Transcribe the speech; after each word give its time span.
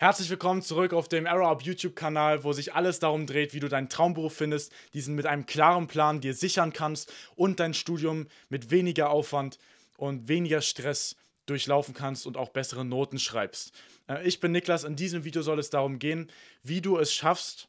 Herzlich 0.00 0.30
willkommen 0.30 0.62
zurück 0.62 0.92
auf 0.92 1.08
dem 1.08 1.26
Arrow 1.26 1.48
Up 1.48 1.62
YouTube-Kanal, 1.62 2.44
wo 2.44 2.52
sich 2.52 2.72
alles 2.72 3.00
darum 3.00 3.26
dreht, 3.26 3.52
wie 3.52 3.58
du 3.58 3.68
deinen 3.68 3.88
Traumberuf 3.88 4.32
findest, 4.32 4.72
diesen 4.94 5.16
mit 5.16 5.26
einem 5.26 5.44
klaren 5.44 5.88
Plan 5.88 6.20
dir 6.20 6.34
sichern 6.34 6.72
kannst 6.72 7.12
und 7.34 7.58
dein 7.58 7.74
Studium 7.74 8.28
mit 8.48 8.70
weniger 8.70 9.10
Aufwand 9.10 9.58
und 9.96 10.28
weniger 10.28 10.60
Stress 10.60 11.16
durchlaufen 11.46 11.94
kannst 11.94 12.28
und 12.28 12.36
auch 12.36 12.50
bessere 12.50 12.84
Noten 12.84 13.18
schreibst. 13.18 13.72
Äh, 14.08 14.24
ich 14.24 14.38
bin 14.38 14.52
Niklas, 14.52 14.84
in 14.84 14.94
diesem 14.94 15.24
Video 15.24 15.42
soll 15.42 15.58
es 15.58 15.68
darum 15.68 15.98
gehen, 15.98 16.30
wie 16.62 16.80
du 16.80 16.96
es 16.96 17.12
schaffst. 17.12 17.66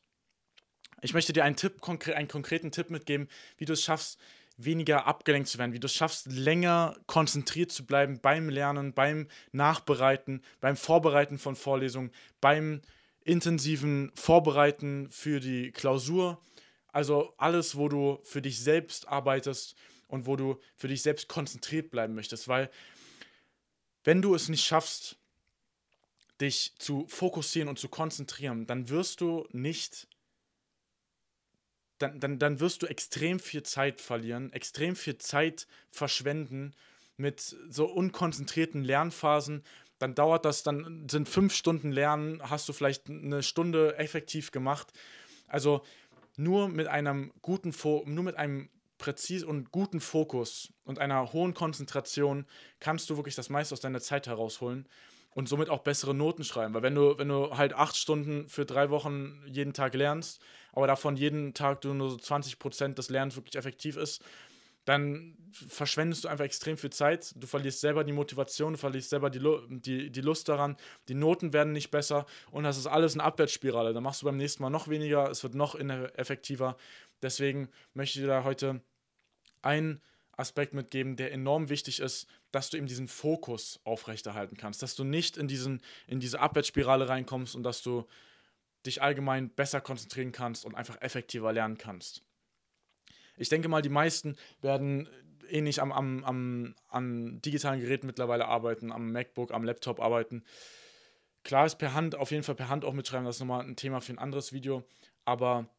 Ich 1.02 1.16
möchte 1.16 1.34
dir 1.34 1.44
einen 1.44 1.56
Tipp, 1.56 1.82
einen 2.14 2.28
konkreten 2.28 2.70
Tipp 2.70 2.92
mitgeben, 2.92 3.28
wie 3.58 3.66
du 3.66 3.74
es 3.74 3.84
schaffst, 3.84 4.20
weniger 4.62 5.08
abgelenkt 5.08 5.48
zu 5.48 5.58
werden, 5.58 5.74
wie 5.74 5.80
du 5.80 5.88
es 5.88 5.96
schaffst, 5.96 6.28
länger 6.28 6.98
konzentriert 7.08 7.72
zu 7.72 7.86
bleiben 7.86 8.20
beim 8.20 8.50
Lernen, 8.50 8.94
beim 8.94 9.28
Nachbereiten, 9.52 10.42
beim 10.60 10.76
Vorbereiten 10.76 11.38
von 11.38 11.56
Vorlesungen, 11.56 12.12
beim 12.42 12.82
intensiven 13.24 14.12
Vorbereiten 14.16 15.10
für 15.12 15.40
die 15.40 15.72
Klausur. 15.72 16.42
Also 16.92 17.34
alles, 17.38 17.78
wo 17.78 17.88
du 17.88 18.20
für 18.24 18.42
dich 18.42 18.60
selbst 18.60 19.08
arbeitest 19.08 19.76
und 20.08 20.26
wo 20.26 20.36
du 20.36 20.60
für 20.76 20.90
dich 20.90 21.02
selbst 21.02 21.30
konzentriert 21.30 21.90
bleiben 21.90 22.16
möchtest, 22.16 22.48
weil 22.48 22.70
wenn 24.04 24.22
du 24.22 24.36
es 24.36 24.50
nicht 24.50 24.66
schaffst, 24.66 25.18
dich 26.42 26.74
zu 26.80 27.06
fokussieren 27.08 27.70
und 27.70 27.80
zu 27.80 27.90
konzentrieren, 27.90 28.66
dann 28.66 28.90
wirst 28.90 29.22
du 29.22 29.48
nicht 29.52 30.08
dann, 32.00 32.20
dann, 32.20 32.40
dann 32.40 32.60
wirst 32.60 32.82
du 32.82 32.88
extrem 32.88 33.40
viel 33.40 33.64
Zeit 33.64 34.02
verlieren, 34.02 34.52
extrem 34.54 34.96
viel 34.96 35.18
Zeit 35.18 35.68
verschwenden 35.92 36.74
mit 37.18 37.56
so 37.70 37.86
unkonzentrierten 37.86 38.84
Lernphasen. 38.84 39.64
Dann 40.00 40.16
dauert 40.16 40.46
das, 40.46 40.64
dann 40.64 41.08
sind 41.10 41.28
fünf 41.28 41.54
Stunden 41.54 41.92
Lernen, 41.92 42.42
hast 42.50 42.68
du 42.70 42.74
vielleicht 42.74 43.10
eine 43.10 43.44
Stunde 43.44 43.98
effektiv 43.98 44.52
gemacht. 44.52 44.92
Also 45.48 45.82
nur 46.38 46.70
mit 46.70 46.88
einem 46.88 47.34
guten, 47.42 47.74
Fo 47.74 48.04
nur 48.06 48.24
mit 48.24 48.38
einem 48.38 48.70
präzis 48.98 49.44
und 49.44 49.72
guten 49.72 50.00
Fokus 50.00 50.74
und 50.86 51.00
einer 51.00 51.34
hohen 51.34 51.54
Konzentration 51.54 52.46
kannst 52.80 53.10
du 53.10 53.18
wirklich 53.18 53.36
das 53.36 53.50
meiste 53.50 53.74
aus 53.74 53.82
deiner 53.82 54.02
Zeit 54.02 54.28
herausholen 54.28 54.88
und 55.32 55.48
somit 55.48 55.70
auch 55.70 55.80
bessere 55.80 56.14
Noten 56.14 56.44
schreiben. 56.44 56.74
Weil 56.74 56.82
wenn 56.82 56.96
du, 56.96 57.18
wenn 57.18 57.30
du 57.30 57.58
halt 57.58 57.74
acht 57.74 57.96
Stunden 57.96 58.48
für 58.50 58.66
drei 58.66 58.90
Wochen 58.90 59.42
jeden 59.48 59.74
Tag 59.74 59.94
lernst, 59.94 60.42
aber 60.74 60.88
davon 60.88 61.16
jeden 61.16 61.54
Tag 61.54 61.84
nur 61.84 62.10
so 62.10 62.18
20% 62.18 62.96
des 62.96 63.10
Lernens 63.10 63.36
wirklich 63.36 63.56
effektiv 63.56 63.98
ist, 63.98 64.24
dann 64.86 65.38
verschwendest 65.52 66.24
du 66.24 66.30
einfach 66.30 66.46
extrem 66.46 66.78
viel 66.78 66.90
Zeit. 66.90 67.34
Du 67.36 67.46
verlierst 67.46 67.80
selber 67.80 68.04
die 68.04 68.14
Motivation, 68.14 68.74
du 68.74 68.80
verlierst 68.80 69.12
selber 69.12 69.30
die, 69.30 69.40
die, 69.70 70.10
die 70.10 70.22
Lust 70.22 70.50
daran. 70.50 70.78
Die 71.10 71.14
Noten 71.14 71.54
werden 71.54 71.74
nicht 71.74 71.92
besser 71.92 72.26
und 72.50 72.64
das 72.64 72.78
ist 72.78 72.88
alles 72.88 73.14
eine 73.14 73.24
Abwärtsspirale. 73.24 73.94
Dann 73.94 74.02
machst 74.02 74.22
du 74.22 74.26
beim 74.26 74.38
nächsten 74.38 74.64
Mal 74.64 74.72
noch 74.72 74.88
weniger, 74.88 75.30
es 75.30 75.44
wird 75.44 75.54
noch 75.54 75.76
ineffektiver. 75.76 76.76
Deswegen 77.22 77.70
möchte 77.94 78.18
ich 78.18 78.24
dir 78.24 78.30
da 78.30 78.44
heute 78.44 78.82
einen 79.62 80.02
Aspekt 80.40 80.74
mitgeben, 80.74 81.16
der 81.16 81.32
enorm 81.32 81.70
wichtig 81.70 82.00
ist, 82.00 82.28
dass 82.52 82.70
du 82.70 82.78
eben 82.78 82.88
diesen 82.88 83.08
Fokus 83.08 83.80
aufrechterhalten 83.84 84.58
kannst, 84.58 84.82
dass 84.82 84.96
du 84.96 85.04
nicht 85.04 85.38
in, 85.38 85.48
diesen, 85.48 85.82
in 86.08 86.20
diese 86.20 86.40
Abwärtsspirale 86.40 87.10
reinkommst 87.10 87.56
und 87.56 87.64
dass 87.64 87.82
du 87.82 88.06
dich 88.86 89.02
allgemein 89.02 89.50
besser 89.50 89.82
konzentrieren 89.82 90.32
kannst 90.32 90.66
und 90.66 90.76
einfach 90.76 91.02
effektiver 91.02 91.52
lernen 91.52 91.78
kannst. 91.78 92.24
Ich 93.38 93.50
denke 93.50 93.68
mal, 93.68 93.82
die 93.82 93.90
meisten 93.90 94.36
werden 94.62 95.10
ähnlich 95.50 95.82
am, 95.82 95.92
am, 95.92 96.24
am, 96.24 96.76
an 96.88 97.42
digitalen 97.42 97.82
Geräten 97.82 98.08
mittlerweile 98.08 98.48
arbeiten, 98.48 98.92
am 98.92 99.12
MacBook, 99.12 99.52
am 99.52 99.64
Laptop 99.64 100.00
arbeiten. 100.00 100.44
Klar 101.44 101.66
ist 101.66 101.78
per 101.78 101.94
Hand, 101.94 102.16
auf 102.16 102.32
jeden 102.32 102.44
Fall 102.44 102.56
per 102.56 102.70
Hand 102.70 102.86
auch 102.86 102.94
mitschreiben, 102.94 103.26
das 103.26 103.38
ist 103.38 103.40
nochmal 103.40 103.66
ein 103.66 103.76
Thema 103.76 104.02
für 104.02 104.14
ein 104.14 104.20
anderes 104.20 104.54
Video, 104.54 104.84
aber 105.26 105.70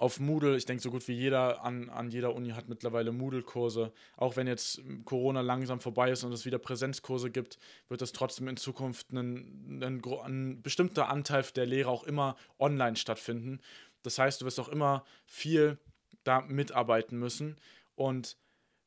auf 0.00 0.18
Moodle. 0.18 0.56
Ich 0.56 0.64
denke, 0.64 0.82
so 0.82 0.90
gut 0.90 1.06
wie 1.08 1.12
jeder 1.12 1.62
an, 1.62 1.90
an 1.90 2.10
jeder 2.10 2.34
Uni 2.34 2.50
hat 2.50 2.70
mittlerweile 2.70 3.12
Moodle-Kurse. 3.12 3.92
Auch 4.16 4.34
wenn 4.36 4.46
jetzt 4.46 4.80
Corona 5.04 5.42
langsam 5.42 5.78
vorbei 5.78 6.10
ist 6.10 6.24
und 6.24 6.32
es 6.32 6.46
wieder 6.46 6.58
Präsenzkurse 6.58 7.30
gibt, 7.30 7.58
wird 7.90 8.00
es 8.00 8.12
trotzdem 8.12 8.48
in 8.48 8.56
Zukunft 8.56 9.12
ein, 9.12 9.82
ein, 9.82 10.02
ein 10.24 10.62
bestimmter 10.62 11.10
Anteil 11.10 11.44
der 11.54 11.66
Lehre 11.66 11.90
auch 11.90 12.04
immer 12.04 12.36
online 12.58 12.96
stattfinden. 12.96 13.60
Das 14.02 14.18
heißt, 14.18 14.40
du 14.40 14.46
wirst 14.46 14.58
auch 14.58 14.70
immer 14.70 15.04
viel 15.26 15.78
da 16.24 16.40
mitarbeiten 16.40 17.18
müssen. 17.18 17.56
Und 17.94 18.38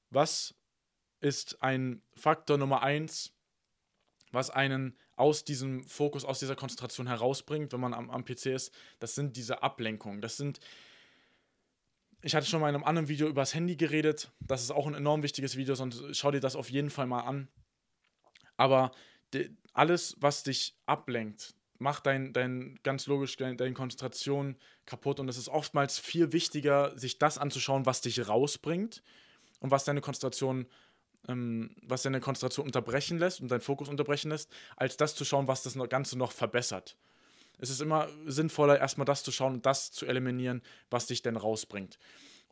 was 0.09 0.55
ist 1.21 1.61
ein 1.61 2.01
Faktor 2.15 2.57
Nummer 2.57 2.81
eins, 2.81 3.33
was 4.31 4.49
einen 4.49 4.97
aus 5.15 5.43
diesem 5.43 5.83
Fokus, 5.83 6.25
aus 6.25 6.39
dieser 6.39 6.55
Konzentration 6.55 7.05
herausbringt, 7.05 7.71
wenn 7.71 7.81
man 7.81 7.93
am, 7.93 8.09
am 8.09 8.25
PC 8.25 8.47
ist? 8.47 8.73
Das 8.97 9.13
sind 9.13 9.37
diese 9.37 9.61
Ablenkungen. 9.61 10.19
Das 10.19 10.37
sind 10.37 10.59
ich 12.23 12.35
hatte 12.35 12.47
schon 12.47 12.61
mal 12.61 12.69
in 12.69 12.75
einem 12.75 12.85
anderen 12.85 13.09
Video 13.09 13.27
über 13.27 13.41
das 13.41 13.53
Handy 13.53 13.75
geredet. 13.75 14.31
Das 14.39 14.63
ist 14.63 14.71
auch 14.71 14.87
ein 14.87 14.95
enorm 14.95 15.23
wichtiges 15.23 15.57
Video, 15.57 15.75
sonst 15.75 16.01
schau 16.15 16.31
dir 16.31 16.39
das 16.39 16.55
auf 16.55 16.69
jeden 16.69 16.89
Fall 16.89 17.05
mal 17.05 17.21
an. 17.21 17.49
Aber 18.55 18.91
alles, 19.73 20.15
was 20.19 20.43
dich 20.43 20.77
ablenkt, 20.85 21.53
macht 21.79 22.05
dein, 22.05 22.31
dein 22.31 22.79
ganz 22.83 23.07
logisch 23.07 23.35
deine, 23.35 23.57
deine 23.57 23.73
Konzentration 23.73 24.55
kaputt. 24.85 25.19
Und 25.19 25.27
es 25.27 25.37
ist 25.37 25.49
oftmals 25.49 25.99
viel 25.99 26.31
wichtiger, 26.31 26.97
sich 26.97 27.19
das 27.19 27.37
anzuschauen, 27.37 27.85
was 27.85 27.99
dich 27.99 28.27
rausbringt 28.27 29.03
und 29.59 29.71
was 29.71 29.83
deine 29.83 30.01
Konzentration 30.01 30.67
ähm, 31.27 31.75
was 31.81 32.03
deine 32.03 32.19
Konzentration 32.19 32.65
unterbrechen 32.65 33.17
lässt 33.17 33.39
und 33.39 33.49
deinen 33.49 33.61
Fokus 33.61 33.87
unterbrechen 33.87 34.29
lässt, 34.29 34.51
als 34.75 34.97
das 34.97 35.15
zu 35.15 35.23
schauen, 35.23 35.47
was 35.47 35.63
das 35.63 35.77
Ganze 35.89 36.17
noch 36.17 36.31
verbessert 36.33 36.97
es 37.59 37.69
ist 37.69 37.81
immer 37.81 38.09
sinnvoller, 38.25 38.79
erstmal 38.79 39.05
das 39.05 39.23
zu 39.23 39.31
schauen 39.31 39.53
und 39.53 39.65
das 39.65 39.91
zu 39.91 40.05
eliminieren, 40.05 40.61
was 40.89 41.07
dich 41.07 41.21
denn 41.21 41.37
rausbringt. 41.37 41.97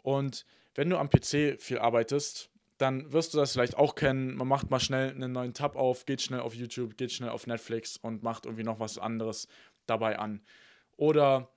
Und 0.01 0.45
wenn 0.75 0.89
du 0.89 0.97
am 0.97 1.09
PC 1.09 1.59
viel 1.59 1.79
arbeitest, 1.79 2.50
dann 2.78 3.11
wirst 3.11 3.34
du 3.34 3.38
das 3.38 3.51
vielleicht 3.51 3.78
auch 3.78 3.95
kennen. 3.95 4.35
Man 4.35 4.47
macht 4.47 4.72
mal 4.72 4.79
schnell 4.79 5.11
einen 5.11 5.31
neuen 5.31 5.53
Tab 5.53 5.75
auf, 5.75 6.06
geht 6.06 6.22
schnell 6.22 6.40
auf 6.40 6.56
YouTube, 6.56 6.97
geht 6.97 7.11
schnell 7.11 7.29
auf 7.29 7.45
Netflix 7.45 7.97
und 7.97 8.23
macht 8.23 8.45
irgendwie 8.45 8.63
noch 8.63 8.79
was 8.79 8.97
anderes 8.97 9.47
dabei 9.85 10.17
an. 10.17 10.41
Oder 10.97 11.50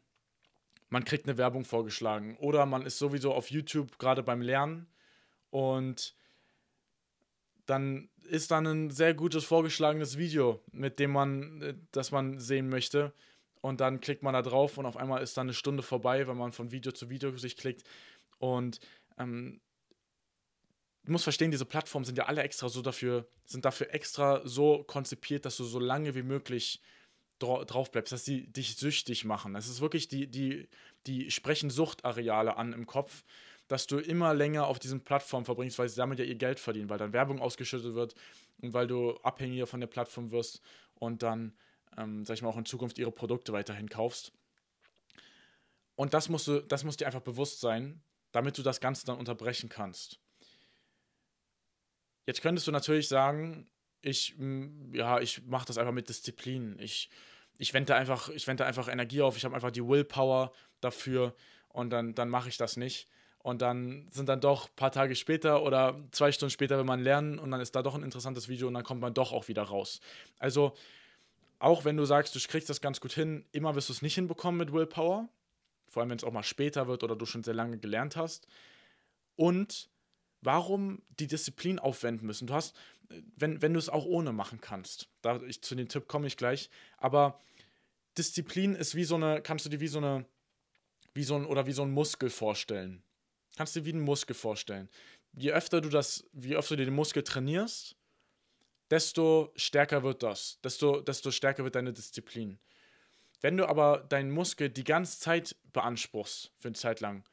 man 0.90 1.04
kriegt 1.04 1.26
eine 1.26 1.38
Werbung 1.38 1.64
vorgeschlagen. 1.64 2.36
Oder 2.38 2.66
man 2.66 2.84
ist 2.84 2.98
sowieso 2.98 3.32
auf 3.32 3.50
YouTube 3.50 3.98
gerade 3.98 4.22
beim 4.22 4.42
Lernen 4.42 4.86
und 5.50 6.14
dann 7.66 8.10
ist 8.28 8.50
dann 8.50 8.66
ein 8.66 8.90
sehr 8.90 9.14
gutes 9.14 9.44
vorgeschlagenes 9.44 10.18
Video, 10.18 10.62
mit 10.72 10.98
dem 10.98 11.12
man, 11.12 11.62
äh, 11.62 11.74
das 11.92 12.10
man 12.10 12.38
sehen 12.38 12.68
möchte 12.68 13.14
und 13.64 13.80
dann 13.80 14.02
klickt 14.02 14.22
man 14.22 14.34
da 14.34 14.42
drauf 14.42 14.76
und 14.76 14.84
auf 14.84 14.98
einmal 14.98 15.22
ist 15.22 15.38
dann 15.38 15.46
eine 15.46 15.54
Stunde 15.54 15.82
vorbei, 15.82 16.28
wenn 16.28 16.36
man 16.36 16.52
von 16.52 16.70
Video 16.70 16.92
zu 16.92 17.08
Video 17.08 17.34
sich 17.38 17.56
klickt. 17.56 17.82
Und 18.36 18.78
ähm, 19.16 19.62
du 21.04 21.12
musst 21.12 21.24
verstehen, 21.24 21.50
diese 21.50 21.64
Plattformen 21.64 22.04
sind 22.04 22.18
ja 22.18 22.26
alle 22.26 22.42
extra 22.42 22.68
so 22.68 22.82
dafür, 22.82 23.26
sind 23.46 23.64
dafür 23.64 23.94
extra 23.94 24.46
so 24.46 24.84
konzipiert, 24.84 25.46
dass 25.46 25.56
du 25.56 25.64
so 25.64 25.78
lange 25.78 26.14
wie 26.14 26.22
möglich 26.22 26.82
drauf 27.38 27.90
bleibst, 27.90 28.12
dass 28.12 28.26
sie 28.26 28.46
dich 28.48 28.76
süchtig 28.76 29.24
machen. 29.24 29.54
Das 29.54 29.66
ist 29.66 29.80
wirklich, 29.80 30.08
die, 30.08 30.26
die, 30.26 30.68
die 31.06 31.30
sprechen 31.30 31.70
Suchtareale 31.70 32.58
an 32.58 32.74
im 32.74 32.84
Kopf, 32.84 33.24
dass 33.68 33.86
du 33.86 33.96
immer 33.96 34.34
länger 34.34 34.66
auf 34.66 34.78
diesen 34.78 35.04
Plattformen 35.04 35.46
verbringst, 35.46 35.78
weil 35.78 35.88
sie 35.88 35.96
damit 35.96 36.18
ja 36.18 36.26
ihr 36.26 36.34
Geld 36.34 36.60
verdienen, 36.60 36.90
weil 36.90 36.98
dann 36.98 37.14
Werbung 37.14 37.40
ausgeschüttet 37.40 37.94
wird 37.94 38.14
und 38.60 38.74
weil 38.74 38.86
du 38.86 39.16
abhängiger 39.22 39.66
von 39.66 39.80
der 39.80 39.86
Plattform 39.86 40.32
wirst 40.32 40.60
und 40.96 41.22
dann 41.22 41.54
ähm, 41.96 42.24
sag 42.24 42.34
ich 42.34 42.42
mal, 42.42 42.48
auch 42.48 42.56
in 42.56 42.64
Zukunft 42.64 42.98
ihre 42.98 43.12
Produkte 43.12 43.52
weiterhin 43.52 43.88
kaufst. 43.88 44.32
Und 45.96 46.14
das 46.14 46.28
musst 46.28 46.48
du, 46.48 46.60
das 46.60 46.84
muss 46.84 46.96
dir 46.96 47.06
einfach 47.06 47.20
bewusst 47.20 47.60
sein, 47.60 48.02
damit 48.32 48.58
du 48.58 48.62
das 48.62 48.80
Ganze 48.80 49.06
dann 49.06 49.18
unterbrechen 49.18 49.68
kannst. 49.68 50.18
Jetzt 52.26 52.42
könntest 52.42 52.66
du 52.66 52.72
natürlich 52.72 53.08
sagen, 53.08 53.68
ich, 54.00 54.34
ja, 54.92 55.20
ich 55.20 55.44
mache 55.46 55.66
das 55.66 55.78
einfach 55.78 55.92
mit 55.92 56.08
Disziplin. 56.08 56.78
Ich, 56.78 57.10
ich 57.58 57.72
wende 57.74 57.94
einfach, 57.94 58.28
ich 58.30 58.48
einfach 58.48 58.88
Energie 58.88 59.22
auf, 59.22 59.36
ich 59.36 59.44
habe 59.44 59.54
einfach 59.54 59.70
die 59.70 59.86
Willpower 59.86 60.52
dafür 60.80 61.34
und 61.68 61.90
dann, 61.90 62.14
dann 62.14 62.28
mache 62.28 62.48
ich 62.48 62.56
das 62.56 62.76
nicht. 62.76 63.08
Und 63.38 63.60
dann 63.60 64.08
sind 64.10 64.28
dann 64.30 64.40
doch 64.40 64.68
ein 64.68 64.76
paar 64.76 64.90
Tage 64.90 65.14
später 65.14 65.62
oder 65.62 66.02
zwei 66.12 66.32
Stunden 66.32 66.50
später, 66.50 66.78
wenn 66.78 66.86
man 66.86 67.00
lernen 67.00 67.38
und 67.38 67.50
dann 67.50 67.60
ist 67.60 67.76
da 67.76 67.82
doch 67.82 67.94
ein 67.94 68.02
interessantes 68.02 68.48
Video 68.48 68.68
und 68.68 68.74
dann 68.74 68.84
kommt 68.84 69.02
man 69.02 69.12
doch 69.12 69.32
auch 69.32 69.48
wieder 69.48 69.62
raus. 69.62 70.00
Also 70.38 70.74
auch 71.64 71.86
wenn 71.86 71.96
du 71.96 72.04
sagst, 72.04 72.34
du 72.34 72.40
kriegst 72.40 72.68
das 72.68 72.82
ganz 72.82 73.00
gut 73.00 73.14
hin, 73.14 73.46
immer 73.52 73.74
wirst 73.74 73.88
du 73.88 73.94
es 73.94 74.02
nicht 74.02 74.14
hinbekommen 74.14 74.58
mit 74.58 74.72
Willpower. 74.72 75.30
Vor 75.88 76.02
allem, 76.02 76.10
wenn 76.10 76.18
es 76.18 76.24
auch 76.24 76.32
mal 76.32 76.42
später 76.42 76.88
wird 76.88 77.02
oder 77.02 77.16
du 77.16 77.24
schon 77.24 77.42
sehr 77.42 77.54
lange 77.54 77.78
gelernt 77.78 78.16
hast. 78.16 78.46
Und 79.36 79.88
warum 80.42 81.00
die 81.18 81.26
Disziplin 81.26 81.78
aufwenden 81.78 82.26
müssen. 82.26 82.46
Du 82.46 82.52
hast, 82.52 82.76
wenn, 83.36 83.62
wenn 83.62 83.72
du 83.72 83.78
es 83.78 83.88
auch 83.88 84.04
ohne 84.04 84.32
machen 84.32 84.60
kannst, 84.60 85.08
da 85.22 85.40
ich, 85.40 85.62
zu 85.62 85.74
dem 85.74 85.88
Tipp 85.88 86.06
komme 86.06 86.26
ich 86.26 86.36
gleich, 86.36 86.68
aber 86.98 87.40
Disziplin 88.18 88.74
ist 88.74 88.94
wie 88.94 89.04
so 89.04 89.14
eine, 89.14 89.40
kannst 89.40 89.64
du 89.64 89.70
dir 89.70 89.80
wie 89.80 89.88
so 89.88 89.98
eine, 89.98 90.26
wie 91.14 91.24
so 91.24 91.34
ein, 91.34 91.46
oder 91.46 91.66
wie 91.66 91.72
so 91.72 91.82
ein 91.82 91.92
Muskel 91.92 92.28
vorstellen. 92.28 93.02
Kannst 93.56 93.74
du 93.74 93.80
dir 93.80 93.86
wie 93.86 93.92
einen 93.94 94.04
Muskel 94.04 94.36
vorstellen. 94.36 94.90
Je 95.32 95.52
öfter 95.52 95.80
du 95.80 95.88
das, 95.88 96.24
je 96.34 96.56
öfter 96.56 96.76
du 96.76 96.84
den 96.84 96.94
Muskel 96.94 97.22
trainierst, 97.22 97.96
desto 98.94 99.52
stärker 99.56 100.04
wird 100.04 100.22
das, 100.22 100.60
desto, 100.62 101.00
desto 101.00 101.32
stärker 101.32 101.64
wird 101.64 101.74
deine 101.74 101.92
Disziplin. 101.92 102.60
Wenn 103.40 103.56
du 103.56 103.66
aber 103.68 103.98
deinen 104.08 104.30
Muskel 104.30 104.70
die 104.70 104.84
ganze 104.84 105.18
Zeit 105.18 105.56
beanspruchst, 105.72 106.52
für 106.60 106.68
eine 106.68 106.76
Zeit 106.76 107.00
lang, 107.00 107.24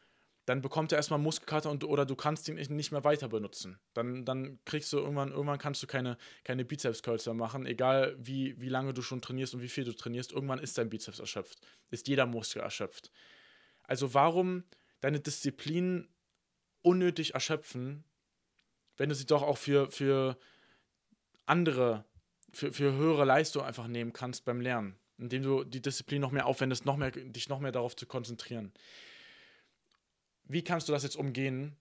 dann 0.46 0.64
bekommt 0.64 0.92
er 0.92 0.96
erstmal 0.96 1.20
Muskelkater 1.20 1.70
und, 1.70 1.84
oder 1.84 2.08
du 2.08 2.16
kannst 2.16 2.50
ihn 2.50 2.56
nicht 2.56 2.92
mehr 2.92 3.04
weiter 3.04 3.30
benutzen. 3.30 3.80
Dann, 3.94 4.26
dann 4.26 4.58
kriegst 4.66 4.92
du 4.92 4.98
irgendwann, 4.98 5.30
irgendwann 5.30 5.60
kannst 5.60 5.84
du 5.84 5.88
keine, 5.88 6.18
keine 6.44 6.66
Bizeps-Curls 6.66 7.28
mehr 7.28 7.36
machen, 7.36 7.68
egal 7.68 8.16
wie, 8.18 8.60
wie 8.60 8.70
lange 8.70 8.96
du 8.96 9.04
schon 9.04 9.22
trainierst 9.22 9.54
und 9.54 9.62
wie 9.62 9.70
viel 9.70 9.84
du 9.84 9.94
trainierst. 9.94 10.32
Irgendwann 10.32 10.58
ist 10.58 10.80
dein 10.80 10.90
Bizeps 10.90 11.20
erschöpft, 11.20 11.60
ist 11.92 12.08
jeder 12.08 12.26
Muskel 12.26 12.64
erschöpft. 12.64 13.12
Also 13.84 14.16
warum 14.16 14.64
deine 15.00 15.20
Disziplin 15.20 16.10
unnötig 16.82 17.36
erschöpfen, 17.36 18.04
wenn 18.98 19.10
du 19.10 19.16
sie 19.16 19.28
doch 19.28 19.44
auch 19.44 19.60
für, 19.60 19.92
für 19.92 20.40
andere, 21.46 22.06
für, 22.52 22.74
für 22.74 22.94
höhere 22.94 23.26
Leistung 23.26 23.64
einfach 23.64 23.88
nehmen 23.88 24.14
kannst 24.14 24.46
beim 24.46 24.62
Lernen, 24.62 24.96
indem 25.18 25.44
du 25.44 25.64
die 25.64 25.82
Disziplin 25.82 26.22
noch 26.22 26.32
mehr 26.32 26.46
aufwendest, 26.46 26.86
noch 26.86 26.98
mehr, 26.98 27.12
dich 27.12 27.50
noch 27.50 27.60
mehr 27.60 27.72
darauf 27.72 27.96
zu 27.96 28.06
konzentrieren. 28.06 28.74
Wie 30.44 30.64
kannst 30.64 30.90
du 30.90 30.94
das 30.94 31.04
jetzt 31.04 31.16
umgehen, 31.16 31.78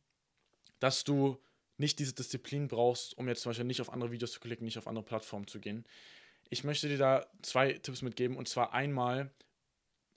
dass 0.79 1.05
du 1.05 1.39
nicht 1.77 1.99
diese 1.99 2.15
Disziplin 2.15 2.69
brauchst, 2.69 3.17
um 3.17 3.27
jetzt 3.27 3.43
zum 3.43 3.51
Beispiel 3.51 3.65
nicht 3.65 3.81
auf 3.81 3.93
andere 3.93 4.13
Videos 4.13 4.33
zu 4.33 4.41
klicken, 4.41 4.65
nicht 4.65 4.79
auf 4.79 4.87
andere 4.87 5.05
Plattformen 5.05 5.47
zu 5.47 5.61
gehen? 5.61 5.85
Ich 6.51 6.65
möchte 6.65 6.89
dir 6.89 6.99
da 6.99 7.27
zwei 7.43 7.73
Tipps 7.75 8.03
mitgeben 8.03 8.37
und 8.37 8.49
zwar 8.49 8.73
einmal, 8.73 9.31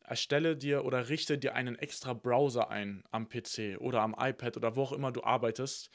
erstelle 0.03 0.57
dir 0.57 0.83
oder 0.83 1.09
richte 1.09 1.37
dir 1.37 1.55
einen 1.55 1.77
extra 1.77 2.13
Browser 2.13 2.69
ein 2.69 3.03
am 3.11 3.29
PC 3.29 3.77
oder 3.79 4.01
am 4.01 4.15
iPad 4.17 4.57
oder 4.57 4.75
wo 4.75 4.83
auch 4.83 4.91
immer 4.91 5.11
du 5.11 5.23
arbeitest, 5.23 5.89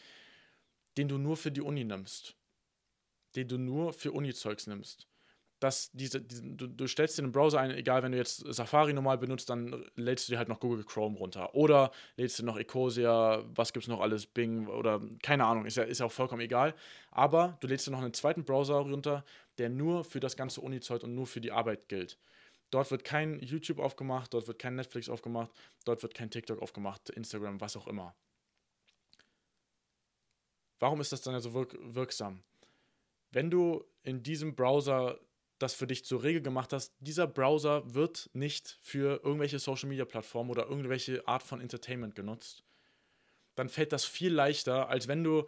den 0.96 1.08
du 1.08 1.18
nur 1.18 1.36
für 1.36 1.52
die 1.52 1.60
Uni 1.60 1.84
nimmst. 1.84 2.37
Den 3.36 3.48
du 3.48 3.58
nur 3.58 3.92
für 3.92 4.12
Uni-Zeugs 4.12 4.66
nimmst. 4.66 5.06
Dass 5.60 5.90
diese, 5.92 6.20
diese 6.20 6.42
du, 6.42 6.68
du, 6.68 6.86
stellst 6.86 7.18
dir 7.18 7.24
einen 7.24 7.32
Browser 7.32 7.58
ein, 7.58 7.72
egal 7.72 8.02
wenn 8.04 8.12
du 8.12 8.18
jetzt 8.18 8.44
Safari 8.52 8.92
normal 8.92 9.18
benutzt, 9.18 9.50
dann 9.50 9.84
lädst 9.96 10.28
du 10.28 10.32
dir 10.32 10.38
halt 10.38 10.48
noch 10.48 10.60
Google 10.60 10.84
Chrome 10.84 11.18
runter. 11.18 11.52
Oder 11.54 11.90
lädst 12.16 12.38
du 12.38 12.44
noch 12.44 12.56
Ecosia, 12.56 13.44
was 13.54 13.72
gibt 13.72 13.84
es 13.84 13.88
noch 13.88 14.00
alles, 14.00 14.26
Bing 14.26 14.68
oder 14.68 15.00
keine 15.20 15.44
Ahnung, 15.44 15.66
ist 15.66 15.76
ja, 15.76 15.82
ist 15.82 15.98
ja 15.98 16.06
auch 16.06 16.12
vollkommen 16.12 16.42
egal. 16.42 16.74
Aber 17.10 17.58
du 17.60 17.66
lädst 17.66 17.88
dir 17.88 17.90
noch 17.90 18.02
einen 18.02 18.14
zweiten 18.14 18.44
Browser 18.44 18.76
runter, 18.76 19.24
der 19.58 19.68
nur 19.68 20.04
für 20.04 20.20
das 20.20 20.36
ganze 20.36 20.60
Uni-Zeug 20.60 21.02
und 21.02 21.16
nur 21.16 21.26
für 21.26 21.40
die 21.40 21.50
Arbeit 21.50 21.88
gilt. 21.88 22.18
Dort 22.70 22.90
wird 22.90 23.02
kein 23.02 23.40
YouTube 23.40 23.78
aufgemacht, 23.78 24.34
dort 24.34 24.46
wird 24.46 24.58
kein 24.58 24.74
Netflix 24.74 25.08
aufgemacht, 25.08 25.50
dort 25.84 26.02
wird 26.02 26.14
kein 26.14 26.30
TikTok 26.30 26.60
aufgemacht, 26.60 27.08
Instagram, 27.10 27.60
was 27.60 27.76
auch 27.76 27.86
immer. 27.86 28.14
Warum 30.78 31.00
ist 31.00 31.10
das 31.10 31.22
dann 31.22 31.34
ja 31.34 31.40
so 31.40 31.54
wirk 31.54 31.76
wirksam? 31.80 32.42
Wenn 33.38 33.52
du 33.52 33.84
in 34.02 34.24
diesem 34.24 34.56
Browser 34.56 35.20
das 35.60 35.72
für 35.72 35.86
dich 35.86 36.04
zur 36.04 36.24
Regel 36.24 36.42
gemacht 36.42 36.72
hast, 36.72 36.92
dieser 36.98 37.28
Browser 37.28 37.94
wird 37.94 38.28
nicht 38.32 38.80
für 38.82 39.22
irgendwelche 39.22 39.60
Social 39.60 39.88
Media 39.88 40.04
Plattformen 40.04 40.50
oder 40.50 40.66
irgendwelche 40.66 41.28
Art 41.28 41.44
von 41.44 41.60
Entertainment 41.60 42.16
genutzt, 42.16 42.64
dann 43.54 43.68
fällt 43.68 43.92
das 43.92 44.04
viel 44.04 44.32
leichter, 44.34 44.88
als 44.88 45.06
wenn 45.06 45.22
du 45.22 45.44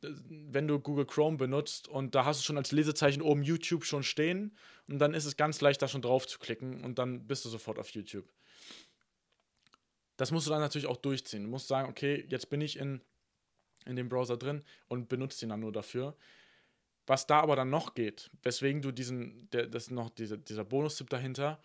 wenn 0.00 0.66
du 0.66 0.80
Google 0.80 1.04
Chrome 1.04 1.36
benutzt 1.36 1.86
und 1.86 2.14
da 2.14 2.24
hast 2.24 2.40
du 2.40 2.44
schon 2.44 2.56
als 2.56 2.72
Lesezeichen 2.72 3.20
oben 3.20 3.42
YouTube 3.42 3.84
schon 3.84 4.04
stehen 4.04 4.56
und 4.88 4.98
dann 4.98 5.12
ist 5.12 5.26
es 5.26 5.36
ganz 5.36 5.60
leicht, 5.60 5.82
da 5.82 5.86
schon 5.86 6.00
drauf 6.00 6.26
zu 6.26 6.38
klicken 6.38 6.82
und 6.82 6.98
dann 6.98 7.26
bist 7.26 7.44
du 7.44 7.50
sofort 7.50 7.78
auf 7.78 7.90
YouTube. 7.90 8.26
Das 10.16 10.30
musst 10.30 10.46
du 10.46 10.50
dann 10.50 10.60
natürlich 10.60 10.86
auch 10.86 10.96
durchziehen. 10.96 11.42
Du 11.42 11.50
musst 11.50 11.68
sagen, 11.68 11.90
okay, 11.90 12.24
jetzt 12.30 12.48
bin 12.48 12.62
ich 12.62 12.78
in, 12.78 13.02
in 13.84 13.96
dem 13.96 14.08
Browser 14.08 14.38
drin 14.38 14.64
und 14.88 15.10
benutze 15.10 15.44
ihn 15.44 15.50
dann 15.50 15.60
nur 15.60 15.72
dafür. 15.72 16.16
Was 17.06 17.26
da 17.26 17.40
aber 17.40 17.56
dann 17.56 17.70
noch 17.70 17.94
geht, 17.94 18.30
weswegen 18.42 18.80
du 18.80 18.90
diesen, 18.90 19.50
der, 19.50 19.66
das 19.66 19.90
noch 19.90 20.10
dieser, 20.10 20.38
dieser 20.38 20.64
Bonus-Tipp 20.64 21.10
dahinter, 21.10 21.60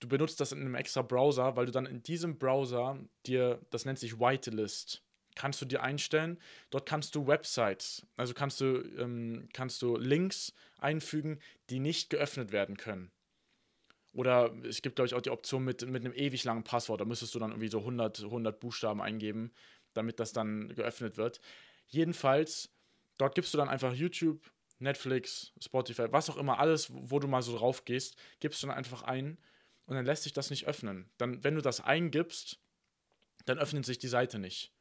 du 0.00 0.08
benutzt 0.08 0.40
das 0.40 0.52
in 0.52 0.60
einem 0.60 0.74
extra 0.74 1.02
Browser, 1.02 1.56
weil 1.56 1.66
du 1.66 1.72
dann 1.72 1.86
in 1.86 2.02
diesem 2.02 2.38
Browser 2.38 2.98
dir, 3.26 3.60
das 3.70 3.84
nennt 3.84 3.98
sich 3.98 4.20
Whitelist, 4.20 5.02
kannst 5.38 5.62
du 5.62 5.64
dir 5.64 5.82
einstellen. 5.82 6.38
Dort 6.70 6.86
kannst 6.86 7.14
du 7.14 7.26
Websites, 7.26 8.06
also 8.16 8.34
kannst 8.34 8.60
du, 8.60 8.82
ähm, 8.98 9.48
kannst 9.52 9.80
du 9.80 9.96
Links 9.96 10.52
einfügen, 10.78 11.40
die 11.70 11.78
nicht 11.78 12.10
geöffnet 12.10 12.52
werden 12.52 12.76
können. 12.76 13.10
Oder 14.12 14.52
es 14.64 14.82
gibt, 14.82 14.96
glaube 14.96 15.06
ich, 15.06 15.14
auch 15.14 15.20
die 15.20 15.30
Option 15.30 15.64
mit, 15.64 15.86
mit 15.86 16.04
einem 16.04 16.14
ewig 16.14 16.42
langen 16.44 16.64
Passwort. 16.64 17.00
Da 17.00 17.04
müsstest 17.04 17.34
du 17.34 17.38
dann 17.38 17.50
irgendwie 17.50 17.68
so 17.68 17.78
100, 17.78 18.24
100 18.24 18.58
Buchstaben 18.58 19.00
eingeben, 19.00 19.52
damit 19.92 20.18
das 20.18 20.32
dann 20.32 20.74
geöffnet 20.74 21.16
wird. 21.16 21.40
Jedenfalls, 21.86 22.70
dort 23.18 23.34
gibst 23.34 23.52
du 23.52 23.58
dann 23.58 23.68
einfach 23.68 23.92
YouTube, 23.92 24.40
Netflix, 24.78 25.52
Spotify, 25.60 26.06
was 26.10 26.30
auch 26.30 26.36
immer, 26.36 26.58
alles, 26.58 26.90
wo 26.92 27.18
du 27.18 27.28
mal 27.28 27.42
so 27.42 27.56
drauf 27.56 27.84
gehst, 27.84 28.16
gibst 28.40 28.62
du 28.62 28.68
dann 28.68 28.76
einfach 28.76 29.02
ein 29.02 29.38
und 29.86 29.96
dann 29.96 30.06
lässt 30.06 30.22
sich 30.22 30.32
das 30.32 30.50
nicht 30.50 30.66
öffnen. 30.66 31.10
Dann, 31.18 31.42
wenn 31.44 31.54
du 31.54 31.60
das 31.60 31.80
eingibst, 31.80 32.60
dann 33.44 33.58
öffnet 33.58 33.84
sich 33.84 33.98
die 33.98 34.08
Seite 34.08 34.38
nicht. 34.38 34.72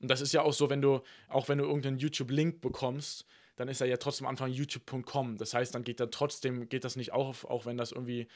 Und 0.00 0.10
das 0.10 0.20
ist 0.20 0.32
ja 0.32 0.42
auch 0.42 0.52
so, 0.52 0.68
wenn 0.68 0.82
du, 0.82 1.00
auch 1.28 1.48
wenn 1.48 1.58
du 1.58 1.64
irgendeinen 1.64 1.98
YouTube-Link 1.98 2.60
bekommst, 2.60 3.24
dann 3.56 3.68
ist 3.68 3.80
er 3.80 3.86
ja 3.86 3.98
trotzdem 3.98 4.26
am 4.26 4.30
Anfang 4.30 4.50
youtube.com. 4.50 5.36
Das 5.36 5.54
heißt, 5.54 5.74
dann 5.74 5.84
geht 5.84 6.00
da 6.00 6.06
trotzdem, 6.06 6.68
geht 6.68 6.84
das 6.84 6.96
nicht 6.96 7.12
auf, 7.12 7.44
auch 7.44 7.66
wenn 7.66 7.76
das 7.76 7.92
irgendwie, 7.92 8.26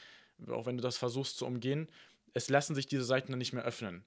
auch 0.47 0.65
wenn 0.65 0.77
du 0.77 0.81
das 0.81 0.97
versuchst 0.97 1.37
zu 1.37 1.45
umgehen. 1.45 1.87
Es 2.33 2.49
lassen 2.49 2.75
sich 2.75 2.85
diese 2.85 3.03
Seiten 3.03 3.31
dann 3.31 3.39
nicht 3.39 3.53
mehr 3.53 3.65
öffnen. 3.65 4.05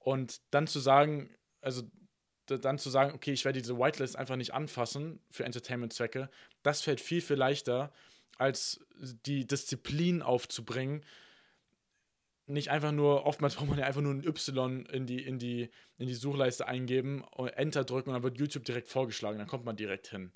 Und 0.00 0.40
dann 0.50 0.66
zu 0.66 0.80
sagen, 0.80 1.30
also 1.60 1.82
dann 2.46 2.78
zu 2.78 2.90
sagen, 2.90 3.14
okay, 3.14 3.32
ich 3.32 3.44
werde 3.44 3.60
diese 3.60 3.78
Whitelist 3.78 4.16
einfach 4.16 4.36
nicht 4.36 4.54
anfassen 4.54 5.20
für 5.30 5.44
Entertainment-Zwecke, 5.44 6.30
das 6.62 6.82
fällt 6.82 7.00
viel, 7.00 7.20
viel 7.20 7.36
leichter, 7.36 7.92
als 8.38 8.84
die 8.96 9.46
Disziplin 9.46 10.22
aufzubringen, 10.22 11.04
nicht 12.46 12.70
einfach 12.70 12.92
nur, 12.92 13.24
oftmals 13.26 13.54
braucht 13.56 13.68
man 13.68 13.78
ja 13.78 13.86
einfach 13.86 14.02
nur 14.02 14.12
ein 14.12 14.26
Y 14.26 14.86
in 14.86 15.06
die, 15.06 15.22
in 15.22 15.38
die, 15.38 15.70
in 15.98 16.06
die 16.06 16.14
Suchleiste 16.14 16.66
eingeben 16.66 17.22
und 17.22 17.48
Enter 17.48 17.84
drücken 17.84 18.10
und 18.10 18.14
dann 18.14 18.22
wird 18.22 18.38
YouTube 18.38 18.64
direkt 18.64 18.88
vorgeschlagen, 18.88 19.38
dann 19.38 19.48
kommt 19.48 19.64
man 19.64 19.76
direkt 19.76 20.08
hin. 20.08 20.32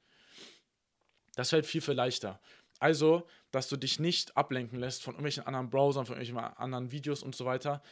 Das 1.35 1.51
fällt 1.51 1.67
viel, 1.67 1.81
viel 1.81 1.95
leichter. 1.95 2.41
Also, 2.81 3.27
dass 3.51 3.69
du 3.69 3.77
dich 3.77 3.99
nicht 3.99 4.37
ablenken 4.37 4.79
lässt 4.79 5.03
von 5.03 5.15
irgendwelchen 5.15 5.47
anderen 5.47 5.71
Browsern, 5.71 6.07
von 6.07 6.17
irgendwelchen 6.17 6.57
anderen 6.57 6.93
Videos 6.93 7.23
und 7.23 7.35
so 7.35 7.45
weiter. 7.45 7.83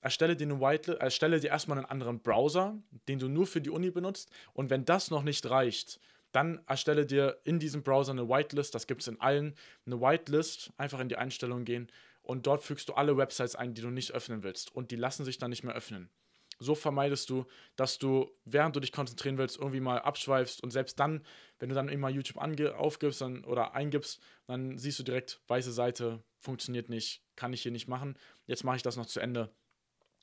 Erstelle 0.00 0.36
dir, 0.36 0.46
eine 0.46 0.60
Whitelist, 0.60 1.00
erstelle 1.00 1.40
dir 1.40 1.50
erstmal 1.50 1.78
einen 1.78 1.86
anderen 1.86 2.20
Browser, 2.20 2.78
den 3.08 3.18
du 3.18 3.28
nur 3.28 3.46
für 3.46 3.60
die 3.60 3.70
Uni 3.70 3.90
benutzt. 3.90 4.30
Und 4.54 4.70
wenn 4.70 4.84
das 4.84 5.10
noch 5.10 5.22
nicht 5.22 5.48
reicht, 5.48 6.00
dann 6.32 6.60
erstelle 6.66 7.06
dir 7.06 7.40
in 7.44 7.58
diesem 7.58 7.82
Browser 7.82 8.12
eine 8.12 8.28
Whitelist. 8.28 8.74
Das 8.74 8.86
gibt 8.86 9.02
es 9.02 9.08
in 9.08 9.20
allen. 9.20 9.54
Eine 9.84 10.00
Whitelist, 10.00 10.72
einfach 10.76 11.00
in 11.00 11.08
die 11.08 11.16
Einstellungen 11.16 11.64
gehen 11.64 11.90
und 12.22 12.46
dort 12.46 12.62
fügst 12.62 12.88
du 12.88 12.94
alle 12.94 13.16
Websites 13.16 13.56
ein, 13.56 13.74
die 13.74 13.82
du 13.82 13.90
nicht 13.90 14.12
öffnen 14.12 14.42
willst 14.42 14.74
und 14.74 14.90
die 14.90 14.96
lassen 14.96 15.24
sich 15.24 15.38
dann 15.38 15.50
nicht 15.50 15.64
mehr 15.64 15.74
öffnen. 15.74 16.10
So 16.58 16.74
vermeidest 16.74 17.30
du, 17.30 17.46
dass 17.74 17.98
du, 17.98 18.30
während 18.44 18.76
du 18.76 18.80
dich 18.80 18.92
konzentrieren 18.92 19.38
willst, 19.38 19.58
irgendwie 19.58 19.80
mal 19.80 19.98
abschweifst 20.00 20.62
und 20.62 20.70
selbst 20.70 21.00
dann, 21.00 21.24
wenn 21.58 21.70
du 21.70 21.74
dann 21.74 21.88
immer 21.88 22.10
YouTube 22.10 22.36
aufgibst 22.36 23.22
dann, 23.22 23.44
oder 23.44 23.74
eingibst, 23.74 24.20
dann 24.46 24.76
siehst 24.76 24.98
du 24.98 25.02
direkt, 25.02 25.40
weiße 25.48 25.72
Seite, 25.72 26.22
funktioniert 26.38 26.90
nicht, 26.90 27.22
kann 27.34 27.54
ich 27.54 27.62
hier 27.62 27.72
nicht 27.72 27.88
machen, 27.88 28.16
jetzt 28.46 28.62
mache 28.62 28.76
ich 28.76 28.82
das 28.82 28.96
noch 28.96 29.06
zu 29.06 29.20
Ende 29.20 29.50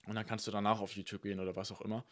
und 0.08 0.16
dann 0.16 0.26
kannst 0.26 0.48
du 0.48 0.52
danach 0.52 0.80
auf 0.80 0.96
YouTube 0.96 1.22
gehen 1.22 1.40
oder 1.40 1.56
was 1.56 1.72
auch 1.72 1.82
immer. 1.82 2.04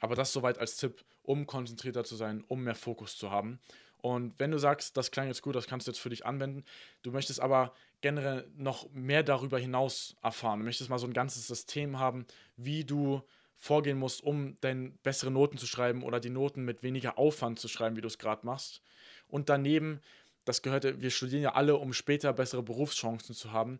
Aber 0.00 0.14
das 0.14 0.32
soweit 0.32 0.58
als 0.58 0.76
Tipp, 0.76 1.04
um 1.22 1.46
konzentrierter 1.46 2.04
zu 2.04 2.16
sein, 2.16 2.44
um 2.48 2.62
mehr 2.64 2.74
Fokus 2.74 3.16
zu 3.16 3.30
haben. 3.30 3.60
Und 3.98 4.38
wenn 4.40 4.50
du 4.50 4.58
sagst, 4.58 4.96
das 4.96 5.12
klang 5.12 5.28
jetzt 5.28 5.42
gut, 5.42 5.54
das 5.54 5.68
kannst 5.68 5.86
du 5.86 5.92
jetzt 5.92 6.00
für 6.00 6.10
dich 6.10 6.26
anwenden, 6.26 6.64
du 7.02 7.12
möchtest 7.12 7.40
aber 7.40 7.72
generell 8.00 8.48
noch 8.56 8.90
mehr 8.90 9.22
darüber 9.22 9.60
hinaus 9.60 10.16
erfahren, 10.22 10.58
du 10.58 10.64
möchtest 10.64 10.90
mal 10.90 10.98
so 10.98 11.06
ein 11.06 11.12
ganzes 11.12 11.46
System 11.46 12.00
haben, 12.00 12.26
wie 12.56 12.84
du 12.84 13.22
vorgehen 13.58 13.96
musst, 13.96 14.24
um 14.24 14.56
deine 14.60 14.90
bessere 15.04 15.30
Noten 15.30 15.56
zu 15.56 15.68
schreiben 15.68 16.02
oder 16.02 16.18
die 16.18 16.30
Noten 16.30 16.64
mit 16.64 16.82
weniger 16.82 17.16
Aufwand 17.16 17.60
zu 17.60 17.68
schreiben, 17.68 17.94
wie 17.94 18.00
du 18.00 18.08
es 18.08 18.18
gerade 18.18 18.44
machst. 18.44 18.82
Und 19.28 19.48
daneben, 19.48 20.00
das 20.44 20.62
gehört, 20.62 21.00
wir 21.00 21.10
studieren 21.10 21.42
ja 21.42 21.54
alle, 21.54 21.76
um 21.76 21.92
später 21.92 22.32
bessere 22.32 22.64
Berufschancen 22.64 23.36
zu 23.36 23.52
haben, 23.52 23.78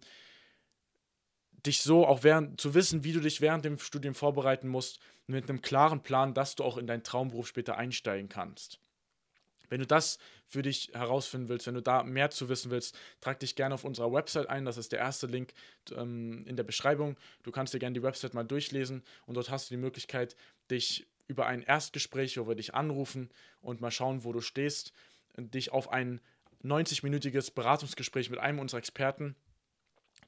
dich 1.67 1.83
so 1.83 2.07
auch 2.07 2.25
während 2.25 2.61
zu 2.61 2.75
wissen, 2.75 3.05
wie 3.05 3.13
du 3.13 3.21
dich 3.21 3.41
während 3.41 3.65
dem 3.65 3.79
Studium 3.79 4.15
vorbereiten 4.15 4.69
musst, 4.69 4.99
mit 5.27 5.49
einem 5.49 5.63
klaren 5.63 6.03
Plan, 6.03 6.35
dass 6.35 6.57
du 6.57 6.65
auch 6.65 6.77
in 6.77 6.87
deinen 6.87 7.05
Traumberuf 7.05 7.47
später 7.47 7.77
einsteigen 7.77 8.29
kannst. 8.29 8.81
Wenn 9.69 9.81
du 9.81 9.87
das 9.87 10.19
für 10.47 10.61
dich 10.61 10.91
herausfinden 10.93 11.49
willst, 11.49 11.67
wenn 11.67 11.75
du 11.75 11.81
da 11.81 12.03
mehr 12.03 12.31
zu 12.31 12.51
wissen 12.51 12.71
willst, 12.71 12.95
trag 13.23 13.41
dich 13.41 13.57
gerne 13.57 13.75
auf 13.75 13.85
unserer 13.85 14.13
Website 14.13 14.51
ein. 14.51 14.67
Das 14.67 14.77
ist 14.77 14.93
der 14.93 14.99
erste 14.99 15.27
Link 15.27 15.55
ähm, 15.97 16.45
in 16.47 16.57
der 16.57 16.63
Beschreibung. 16.63 17.17
Du 17.43 17.53
kannst 17.53 17.73
dir 17.73 17.79
gerne 17.79 17.95
die 17.95 18.03
Website 18.03 18.35
mal 18.35 18.45
durchlesen 18.45 19.03
und 19.25 19.37
dort 19.37 19.51
hast 19.51 19.71
du 19.71 19.75
die 19.75 19.81
Möglichkeit, 19.81 20.37
dich 20.71 21.07
über 21.27 21.47
ein 21.47 21.63
Erstgespräch, 21.63 22.37
wo 22.37 22.47
wir 22.47 22.55
dich 22.55 22.75
anrufen 22.75 23.31
und 23.63 23.81
mal 23.81 23.91
schauen, 23.91 24.25
wo 24.25 24.33
du 24.35 24.43
stehst, 24.43 24.93
dich 25.39 25.73
auf 25.73 25.91
ein 25.91 26.21
90-minütiges 26.63 27.55
Beratungsgespräch 27.55 28.29
mit 28.29 28.41
einem 28.41 28.59
unserer 28.59 28.79
Experten 28.79 29.37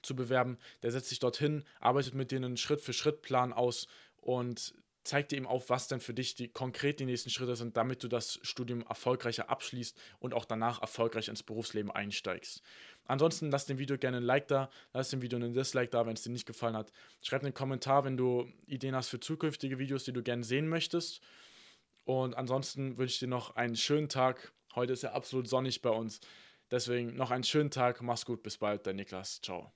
zu 0.04 0.16
bewerben. 0.16 0.58
Der 0.82 0.92
setzt 0.92 1.08
sich 1.08 1.18
dorthin, 1.18 1.64
arbeitet 1.80 2.14
mit 2.14 2.30
dir 2.30 2.36
einen 2.36 2.56
Schritt-für-Schritt-Plan 2.56 3.52
aus 3.52 3.86
und 4.16 4.74
zeigt 5.04 5.32
dir 5.32 5.36
eben 5.36 5.46
auf, 5.46 5.68
was 5.68 5.86
denn 5.86 6.00
für 6.00 6.14
dich 6.14 6.34
die 6.34 6.48
konkret 6.48 6.98
die 6.98 7.04
nächsten 7.04 7.28
Schritte 7.30 7.56
sind, 7.56 7.76
damit 7.76 8.02
du 8.02 8.08
das 8.08 8.40
Studium 8.42 8.82
erfolgreicher 8.82 9.50
abschließt 9.50 9.96
und 10.18 10.32
auch 10.32 10.46
danach 10.46 10.80
erfolgreich 10.80 11.28
ins 11.28 11.42
Berufsleben 11.42 11.90
einsteigst. 11.90 12.62
Ansonsten 13.04 13.50
lass 13.50 13.66
dem 13.66 13.78
Video 13.78 13.98
gerne 13.98 14.16
ein 14.16 14.22
Like 14.22 14.48
da, 14.48 14.70
lass 14.94 15.10
dem 15.10 15.20
Video 15.20 15.36
einen 15.36 15.52
Dislike 15.52 15.90
da, 15.90 16.06
wenn 16.06 16.14
es 16.14 16.22
dir 16.22 16.32
nicht 16.32 16.46
gefallen 16.46 16.76
hat. 16.76 16.90
Schreib 17.20 17.42
einen 17.42 17.52
Kommentar, 17.52 18.04
wenn 18.04 18.16
du 18.16 18.50
Ideen 18.66 18.96
hast 18.96 19.08
für 19.08 19.20
zukünftige 19.20 19.78
Videos, 19.78 20.04
die 20.04 20.12
du 20.14 20.22
gerne 20.22 20.42
sehen 20.42 20.68
möchtest. 20.68 21.20
Und 22.04 22.34
ansonsten 22.34 22.96
wünsche 22.96 23.12
ich 23.12 23.18
dir 23.18 23.28
noch 23.28 23.56
einen 23.56 23.76
schönen 23.76 24.08
Tag. 24.08 24.52
Heute 24.74 24.94
ist 24.94 25.02
ja 25.02 25.12
absolut 25.12 25.48
sonnig 25.48 25.82
bei 25.82 25.90
uns. 25.90 26.20
Deswegen 26.70 27.14
noch 27.14 27.30
einen 27.30 27.44
schönen 27.44 27.70
Tag. 27.70 28.02
Mach's 28.02 28.24
gut. 28.24 28.42
Bis 28.42 28.58
bald. 28.58 28.86
Dein 28.86 28.96
Niklas. 28.96 29.40
Ciao. 29.42 29.72